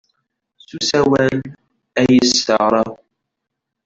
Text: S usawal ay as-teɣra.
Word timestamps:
S 0.67 0.69
usawal 0.77 1.37
ay 2.01 2.13
as-teɣra. 2.25 2.83